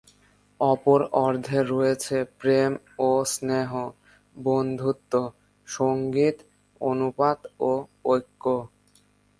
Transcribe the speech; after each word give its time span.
অপর 0.59 0.99
অর্ধে 1.19 1.59
রয়েছে 1.71 2.17
প্রেম 2.39 2.71
ও 2.99 3.09
স্নেহ, 3.25 3.71
বন্ধুত্ব, 4.35 5.13
সঙ্গতি, 5.67 6.43
অনুপাত 6.81 7.39
ও 7.61 7.71
ঐক্য। 8.05 8.43